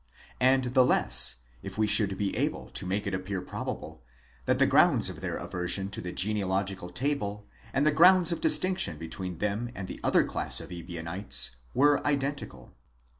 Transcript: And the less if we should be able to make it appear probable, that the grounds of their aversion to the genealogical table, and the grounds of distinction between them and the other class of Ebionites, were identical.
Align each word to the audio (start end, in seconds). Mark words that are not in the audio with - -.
And 0.39 0.63
the 0.63 0.83
less 0.83 1.35
if 1.61 1.77
we 1.77 1.85
should 1.85 2.17
be 2.17 2.35
able 2.35 2.71
to 2.71 2.87
make 2.87 3.05
it 3.05 3.13
appear 3.13 3.39
probable, 3.39 4.01
that 4.45 4.57
the 4.57 4.65
grounds 4.65 5.11
of 5.11 5.21
their 5.21 5.35
aversion 5.35 5.91
to 5.91 6.01
the 6.01 6.11
genealogical 6.11 6.89
table, 6.89 7.45
and 7.71 7.85
the 7.85 7.91
grounds 7.91 8.31
of 8.31 8.41
distinction 8.41 8.97
between 8.97 9.37
them 9.37 9.69
and 9.75 9.87
the 9.87 9.99
other 10.03 10.23
class 10.23 10.59
of 10.59 10.71
Ebionites, 10.71 11.57
were 11.75 12.03
identical. 12.03 12.73